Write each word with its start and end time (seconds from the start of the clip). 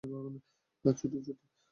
ছোটি, 0.85 1.17
ছোটি। 1.25 1.43